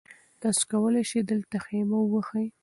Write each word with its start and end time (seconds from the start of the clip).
تاسي 0.41 0.63
کولای 0.71 1.03
شئ 1.09 1.21
دلته 1.31 1.57
خیمه 1.65 1.99
ووهئ. 2.01 2.47